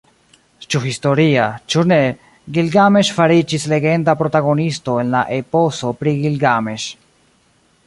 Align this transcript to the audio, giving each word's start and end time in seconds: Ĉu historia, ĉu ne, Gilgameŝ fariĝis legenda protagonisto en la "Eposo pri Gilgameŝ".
Ĉu 0.69 0.79
historia, 0.85 1.43
ĉu 1.73 1.83
ne, 1.91 1.99
Gilgameŝ 2.55 3.03
fariĝis 3.19 3.69
legenda 3.75 4.17
protagonisto 4.23 4.97
en 5.05 5.15
la 5.17 5.23
"Eposo 5.39 5.95
pri 6.03 6.17
Gilgameŝ". 6.25 6.79